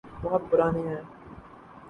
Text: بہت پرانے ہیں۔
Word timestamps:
بہت 0.21 0.41
پرانے 0.49 0.81
ہیں۔ 0.87 1.01